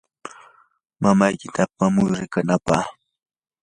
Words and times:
mamaykita 1.01 1.59
apamuy 1.65 2.09
riqinaapaq. 2.19 2.83